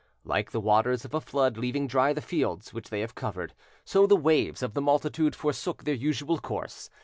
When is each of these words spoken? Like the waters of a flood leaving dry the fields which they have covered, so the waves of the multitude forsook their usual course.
Like 0.23 0.49
the 0.49 0.59
waters 0.59 1.05
of 1.05 1.13
a 1.13 1.21
flood 1.21 1.57
leaving 1.59 1.85
dry 1.85 2.11
the 2.11 2.23
fields 2.23 2.73
which 2.73 2.89
they 2.89 3.01
have 3.01 3.13
covered, 3.13 3.53
so 3.85 4.07
the 4.07 4.15
waves 4.15 4.63
of 4.63 4.73
the 4.73 4.81
multitude 4.81 5.35
forsook 5.35 5.83
their 5.83 5.93
usual 5.93 6.39
course. 6.39 6.89